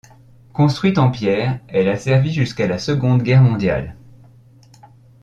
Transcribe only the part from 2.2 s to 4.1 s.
jusqu'à la Seconde Guerre mondiale.